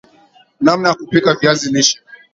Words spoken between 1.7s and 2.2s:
lishe